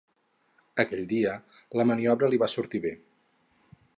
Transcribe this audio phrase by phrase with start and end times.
[0.83, 1.33] Aquell dia,
[1.81, 2.97] la maniobra li va sortir bé.